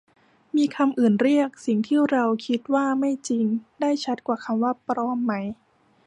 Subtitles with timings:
[0.55, 3.45] มีคำอื่นเรียกสิ่งที่เราคิดว่าไม่จริง
[3.81, 5.33] ได้ชัดกว่าคำว่า ปลอม ไหม